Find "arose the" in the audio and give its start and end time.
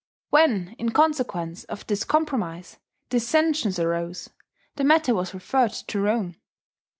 3.77-4.83